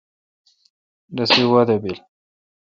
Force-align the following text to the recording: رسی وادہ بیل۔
رسی 1.17 1.43
وادہ 1.51 1.75
بیل۔ 1.81 1.99